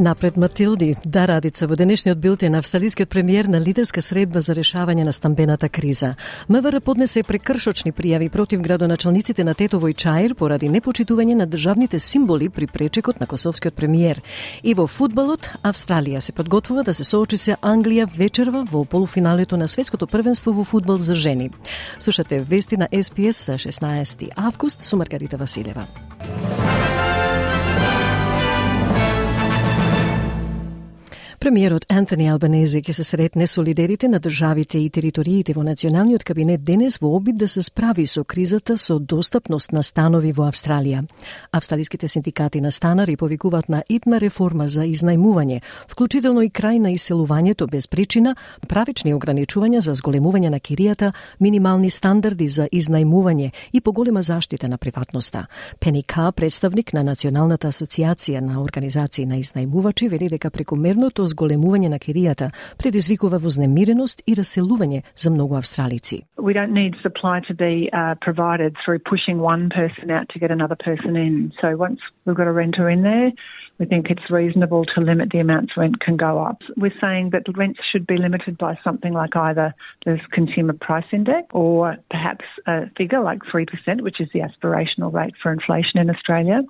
[0.00, 5.12] Напред Матилди, да Радица, во денешниот билтен австралискиот премиер на лидерска средба за решавање на
[5.12, 6.14] стамбената криза.
[6.48, 12.48] МВР поднесе прекршочни пријави против градоначалниците на Тетово и Чаир поради непочитување на државните символи
[12.48, 14.22] при пречекот на косовскиот премиер.
[14.62, 19.68] И во фудбалот, Австралија се подготвува да се соочи се Англија вечерва во полуфиналето на
[19.68, 21.50] светското првенство во фудбал за жени.
[21.98, 25.84] Слушате вести на СПС за 16 август со Маргарита Василева.
[31.50, 36.62] Премиерот Антони Албанези ќе се сретне со лидерите на државите и териториите во националниот кабинет
[36.62, 41.00] денес во обид да се справи со кризата со достапност на станови во Австралија.
[41.50, 47.66] Австралиските синдикати на станари повикуваат на итна реформа за изнајмување, вклучително и крај на иселувањето
[47.66, 48.36] без причина,
[48.68, 55.48] правични ограничувања за зголемување на киријата, минимални стандарди за изнајмување и поголема заштита на приватноста.
[55.80, 61.99] Пени Ка, представник на Националната асоциација на организации на изнајмувачи, вели дека прекомерното зголемување на
[61.99, 66.23] киријата предизвикува вознемиреност и раселување за многу австралици.
[66.37, 70.51] We don't need supply to be uh, provided through pushing one person out to get
[70.51, 71.51] another person in.
[71.61, 73.31] So once we've got a renter in there,
[73.77, 76.61] we think it's reasonable to limit the amounts rent can go up.
[76.77, 79.73] We're saying that rents should be limited by something like either
[80.05, 83.67] the consumer price index or perhaps a figure like 3%,
[84.01, 86.61] which is the aspirational rate for inflation in Australia.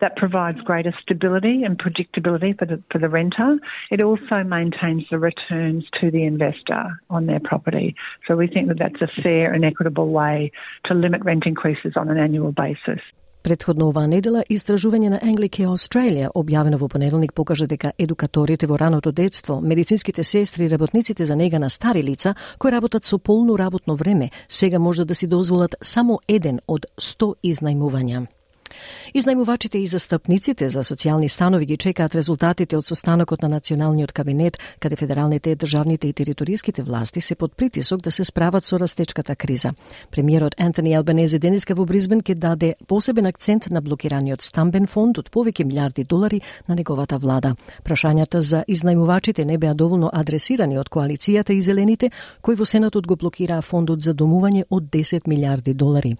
[0.00, 3.56] That provides greater stability and predictability for the, for the renter.
[3.97, 7.95] It also maintains the returns to the investor on their property.
[8.27, 10.51] So we think that that's a fair and equitable way
[10.85, 13.01] to limit rent increases on an annual basis.
[13.41, 19.11] Предходно оваа недела, истражување на Anglicare Австралија, објавено во понеделник, покажа дека едукаторите во раното
[19.11, 23.95] детство, медицинските сестри и работниците за нега на стари лица, кои работат со полно работно
[23.95, 28.27] време, сега може да си дозволат само еден од 100 изнајмувања.
[29.13, 34.95] Изнајмувачите и застапниците за социјални станови ги чекаат резултатите од состанокот на Националниот кабинет, каде
[34.95, 39.73] федералните, државните и териториските власти се под притисок да се справат со растечката криза.
[40.11, 45.31] Премиерот Антони Албанези денеска во Бризбен ќе даде посебен акцент на блокираниот стамбен фонд од
[45.31, 47.55] повеќе милиарди долари на неговата влада.
[47.83, 52.11] Прашањата за изнајмувачите не беа доволно адресирани од коалицијата и зелените,
[52.41, 56.15] кои во Сенатот го блокираа фондот за домување од 10 милиарди долари.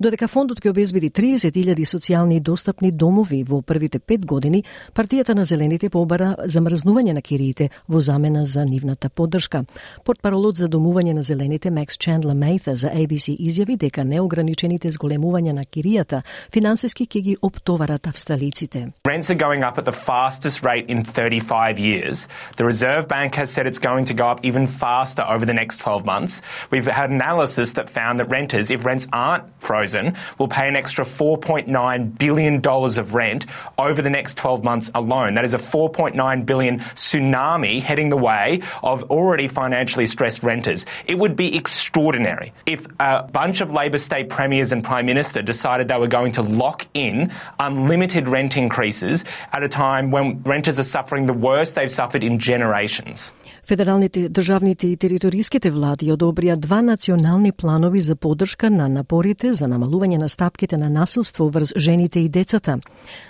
[0.00, 4.64] Додека фондот ќе обезбеди 30.000 социјални и достапни домови во првите пет години,
[4.94, 9.64] партијата на Зелените побара замрзнување на кириите во замена за нивната поддршка.
[10.04, 15.64] Портпаролот за домување на Зелените Макс Чендла Мейта за ABC изјави дека неограничените зголемувања на
[15.64, 16.22] киријата
[16.52, 18.92] финансиски ќе ги оптоварат австралиците.
[19.04, 22.28] Rents are going up at the fastest rate in 35 years.
[22.56, 25.78] The Reserve Bank has said it's going to go up even faster over the next
[25.78, 26.42] 12 months.
[26.70, 31.04] We've had analysis that found that renters, if rents aren't frozen, will pay an extra
[31.04, 33.45] 4.9 $4.9 billion of rent
[33.77, 35.35] over the next 12 months alone.
[35.35, 40.85] That is a $4.9 billion tsunami heading the way of already financially stressed renters.
[41.05, 45.87] It would be extraordinary if a bunch of Labor state premiers and prime minister decided
[45.87, 50.83] they were going to lock in unlimited rent increases at a time when renters are
[50.83, 53.33] suffering the worst they've suffered in generations.
[53.67, 60.21] Федералните, државните и териториските влади одобрија два национални планови за поддршка на напорите за намалување
[60.21, 62.78] на стапките на насилство врз жените и децата.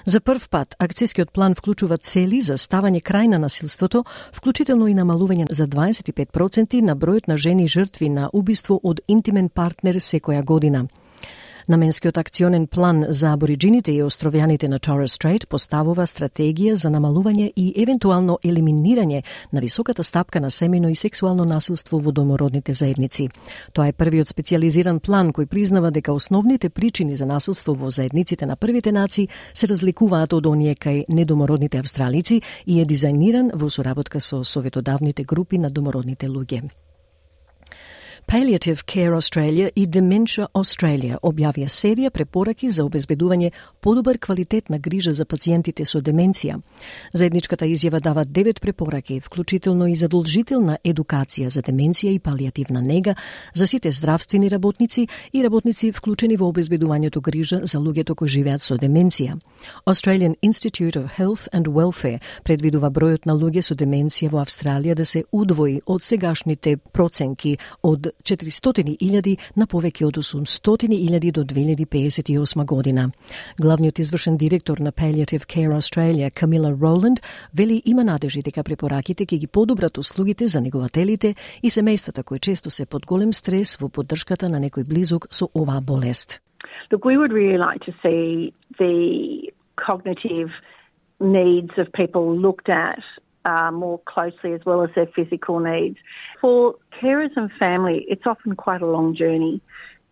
[0.06, 5.52] За прв пат, акцијскиот план вклучува цели за ставање крај на насилството, вклучително и намалување
[5.52, 10.88] за 25% на бројот на жени жртви на убиство од интимен партнер секоја година.
[11.68, 17.72] Наменскиот акционен план за абориджините и островјаните на Торрес Стрейт поставува стратегија за намалување и
[17.82, 23.28] евентуално елиминирање на високата стапка на семено и сексуално насилство во домородните заедници.
[23.72, 28.56] Тоа е првиот специализиран план кој признава дека основните причини за насилство во заедниците на
[28.56, 34.44] првите нации се разликуваат од оние кај недомородните австралици и е дизајниран во соработка со
[34.44, 36.70] советодавните групи на домородните луѓе.
[38.26, 45.12] Palliative Care Australia и Dementia Australia објавија серија препораки за обезбедување подобар квалитет на грижа
[45.12, 46.60] за пациентите со деменција.
[47.12, 53.14] Заедничката изјава дава девет препораки, вклучително и задолжителна едукација за деменција и палиативна нега
[53.54, 58.78] за сите здравствени работници и работници вклучени во обезбедувањето грижа за луѓето кои живеат со
[58.78, 59.36] деменција.
[59.84, 65.04] Australian Institute of Health and Welfare предвидува бројот на луѓе со деменција во Австралија да
[65.04, 73.10] се удвои од сегашните проценки од 400.000 на повеќе од 800.000 до 2058 година.
[73.60, 77.20] Главниот извршен директор на Palliative Care Australia, Камила Роланд,
[77.54, 82.70] вели има надежи дека препораките ќе ги подобрат услугите за негователите и семејствата кои често
[82.70, 86.40] се под голем стрес во поддршката на некој близок со оваа болест.
[86.90, 90.50] Look, we would really like to see the cognitive
[91.20, 93.00] needs of people looked at
[93.44, 95.98] uh, more closely as well as their physical needs.
[96.40, 99.60] For carers and family, it's often quite a long journey.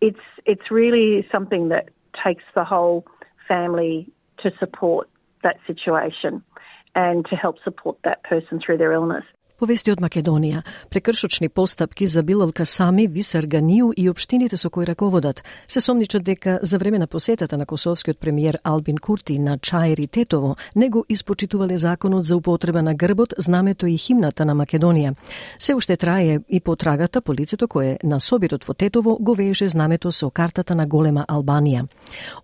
[0.01, 1.89] It's, it's really something that
[2.23, 3.05] takes the whole
[3.47, 5.09] family to support
[5.43, 6.43] that situation
[6.95, 9.23] and to help support that person through their illness.
[9.61, 15.43] Повести од Македонија, прекршочни постапки за Билал Касами, Висар Ганију и општините со кои раководат
[15.67, 20.55] се сомничат дека за време на посетата на косовскиот премиер Албин Курти на Чаери Тетово
[20.75, 25.13] не го испочитувале законот за употреба на грбот, знамето и химната на Македонија.
[25.59, 30.11] Се уште трае и потрагата по лицето кое на собирот во Тетово го вееше знамето
[30.11, 31.85] со картата на голема Албанија.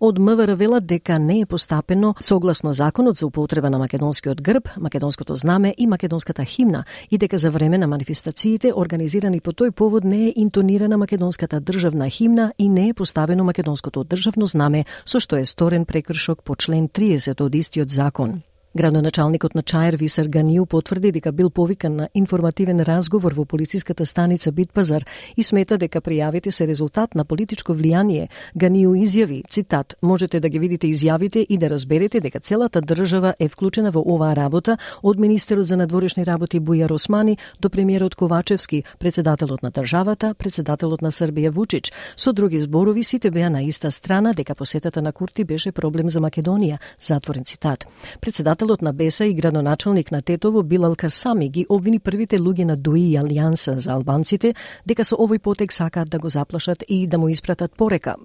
[0.00, 5.36] Од МВР велат дека не е постапено согласно законот за употреба на македонскиот грб, македонското
[5.36, 10.28] знаме и македонската химна и дека за време на манифестациите организирани по тој повод не
[10.28, 15.44] е интонирана македонската државна химна и не е поставено македонското државно знаме, со што е
[15.44, 18.42] сторен прекршок по член 30 од истиот закон.
[18.78, 24.52] Градоначалникот на Чаер Висар Ганију потврди дека бил повикан на информативен разговор во полициската станица
[24.52, 25.02] Битпазар
[25.36, 28.28] и смета дека пријавите се резултат на политичко влијание.
[28.54, 33.48] Ганију изјави, цитат, можете да ги видите изјавите и да разберете дека целата држава е
[33.48, 39.62] вклучена во оваа работа, од министерот за надворешни работи Бујар Османи до премиерот Ковачевски, председателот
[39.62, 41.92] на државата, председателот на Србија Вучич.
[42.16, 46.20] Со други зборови сите беа на иста страна дека посетата на Курти беше проблем за
[46.20, 47.84] Македонија, затворен цитат.
[48.20, 52.76] Председател Председателот на БЕСА и градоначалник на Тетово Билал Касами ги обвини првите луѓе на
[52.76, 54.52] ДУИ и Алијанса за албанците
[54.84, 58.16] дека со овој потек сакаат да го заплашат и да му испратат порека.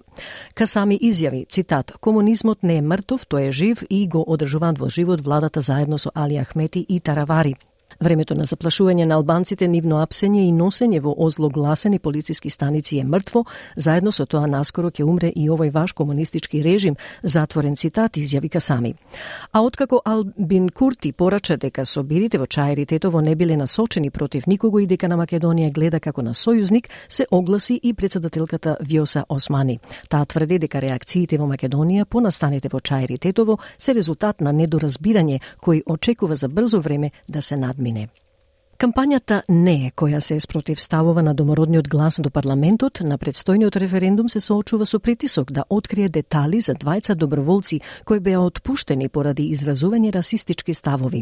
[0.53, 5.21] Касами изјави, цитат, комунизмот не е мртов, тој е жив и го одржуваат во живот
[5.21, 7.55] владата заедно со Али Ахмети и Таравари.
[7.99, 13.45] Времето на заплашување на албанците, нивно апсење и носење во озлогласени полициски станици е мртво,
[13.75, 18.93] заедно со тоа наскоро ќе умре и овој ваш комунистички режим, затворен цитат изјави сами.
[19.51, 24.79] А откако Албин Курти порача дека собирите во Чаери Тетово не биле насочени против никого
[24.79, 29.79] и дека на Македонија гледа како на сојузник, се огласи и председателката Виоса Османи.
[30.09, 35.41] Таа тврди дека реакциите во Македонија по настаните во Чаери Тетово се резултат на недоразбирање
[35.61, 37.82] кој очекува за брзо време да се надмине.
[37.83, 38.22] mineb.
[38.83, 44.41] Кампањата не е која се спротивставува на домородниот глас до парламентот на предстојниот референдум се
[44.43, 50.73] соочува со притисок да открие детали за двајца доброволци кои беа отпуштени поради изразување расистички
[50.73, 51.21] ставови.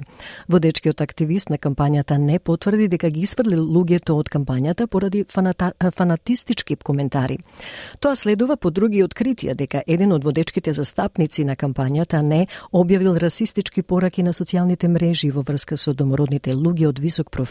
[0.49, 6.75] Водечкиот активист на кампањата не потврди дека ги сврли луѓето од кампањата поради фаната, фанатистички
[6.75, 7.37] коментари.
[7.99, 13.83] Тоа следува по други откритија дека еден од водечките застапници на кампањата не објавил расистички
[13.83, 17.50] пораки на социјалните мрежи во врска со домородните луѓе од висок профил.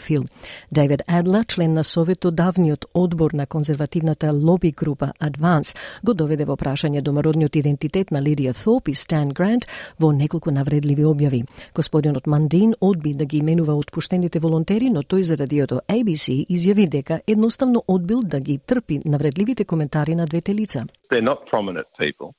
[0.71, 6.55] Дейвид Адла, член на Советот давниот одбор на конзервативната лоби група Advance, го доведе во
[6.55, 9.67] прашање домородниот идентитет на Лидија Thorpe и Стан Грант
[9.99, 11.43] во неколку навредливи објави.
[11.75, 17.21] Господинот Мандин одби да ги именува отпуштените волонтери, но тој за радиото ABC изјави дека
[17.27, 20.85] едноставно одбил да ги трпи навредливите коментари на двете лица.
[21.11, 22.33] They're not prominent people.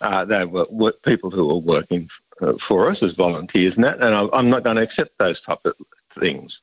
[0.00, 2.08] Uh, they were people who were working
[2.40, 5.64] uh, for us as volunteers and that, and I'm not going to accept those type
[5.64, 5.74] of
[6.20, 6.60] things.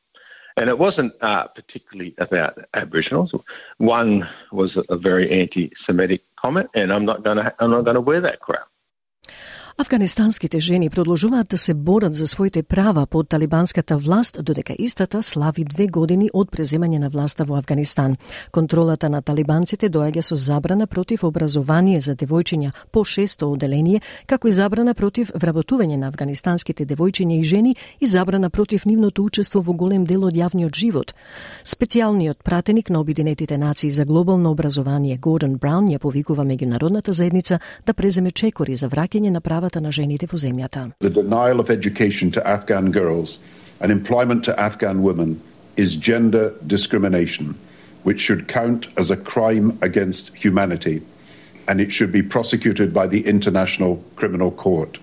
[0.57, 3.35] And it wasn't uh, particularly about Aboriginals.
[3.77, 8.01] One was a, very anti-Semitic comment, and I'm not going to I'm not going to
[8.01, 8.67] wear that crap.
[9.77, 15.63] Афганистанските жени продолжуваат да се борат за своите права под талибанската власт, додека истата слави
[15.63, 18.15] две години од преземање на власта во Афганистан.
[18.55, 24.51] Контролата на талибанците доаѓа со забрана против образование за девојчиња по шесто оделение, како и
[24.51, 30.05] забрана против вработување на афганистанските девојчиња и жени и забрана против нивното учество во голем
[30.05, 31.11] дел од јавниот живот.
[31.65, 37.93] Специјалниот пратеник на Обединетите нации за глобално образование Гордон Браун ја повикува меѓународната заедница да
[37.93, 40.92] преземе чекори за враќање на права правата на жените во земјата.
[41.00, 43.38] The denial of education to Afghan girls
[43.80, 45.40] and employment to Afghan women
[45.76, 47.54] is gender discrimination,
[48.02, 51.02] which should count as a crime against humanity
[51.70, 54.98] and it should be prosecuted by the International Criminal Court.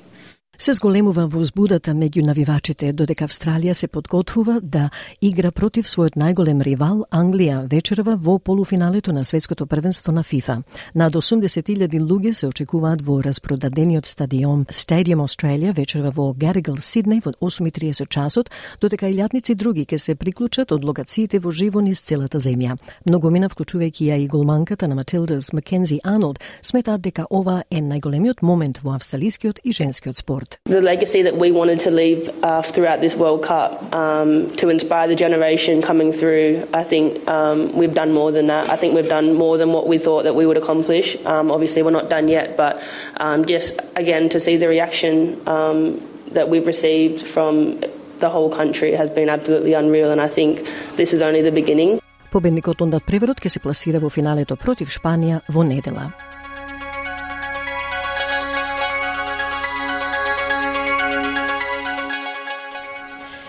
[0.63, 4.91] Се зголемува возбудата меѓу навивачите, додека Австралија се подготвува да
[5.21, 10.63] игра против својот најголем ривал Англија вечерва во полуфиналето на светското првенство на ФИФА.
[10.95, 17.33] Над 80.000 луѓе се очекуваат во распродадениот стадион Stadium Australia вечерва во Гаригал, Сиднеј во
[17.43, 18.51] 8.30 часот,
[18.81, 22.79] додека илјадници други ќе се приклучат од локациите во живо низ целата земја.
[23.05, 28.79] Многумина, вклучувајќи ја и голманката на Матилдас Маккензи Арнолд, сметаат дека ова е најголемиот момент
[28.79, 30.52] во австралискиот и женскиот спорт.
[30.52, 35.08] The legacy that we wanted to leave uh, throughout this World Cup um, to inspire
[35.08, 38.70] the generation coming through, I think um, we've done more than that.
[38.70, 41.16] I think we've done more than what we thought that we would accomplish.
[41.26, 42.84] Um, obviously, we're not done yet, but
[43.18, 46.02] um, just again to see the reaction um,
[46.34, 47.80] that we've received from
[48.20, 52.00] the whole country has been absolutely unreal, and I think this is only the beginning.
[52.32, 56.12] Победникот онда преворот ќе се пласира во финалето против Шпанија во недела.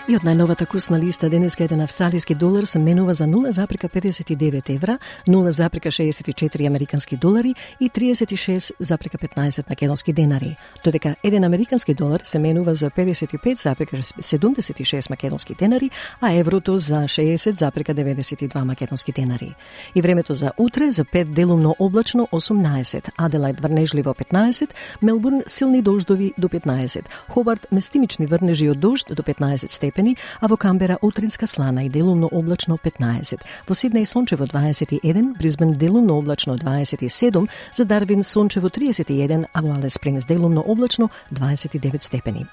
[0.03, 6.67] И од најновата курсна листа денеска еден австралиски долар се менува за 0,59 евра, 0,64
[6.67, 15.55] американски долари и 36,15 македонски денари, додека еден американски долар се менува за 55,76 македонски
[15.55, 15.89] денари,
[16.21, 19.55] а еврото за 60,92 македонски денари.
[19.95, 24.69] И времето за утре за Пет делумно облачно 18, Аделајд врнежливо 15,
[25.01, 30.47] Мелбурн силни дождови до 15, Хобарт местимични врнежи од дожд до 15 степени, степени, а
[30.47, 33.39] во Камбера утринска слана и делумно облачно 15.
[33.67, 39.93] Во Сиднеј сончево 21, Бризбен делумно облачно 27, за Дарвин сончево 31, а во Алес
[39.93, 42.45] Спрингс делумно облачно 29 степени.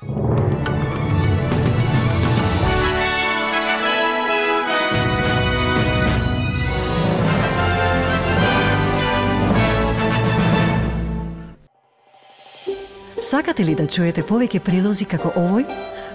[13.22, 15.99] Сакате ли да чуете повеќе прилози како овој?